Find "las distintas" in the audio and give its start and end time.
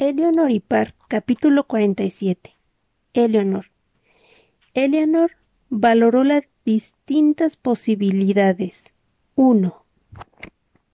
6.22-7.56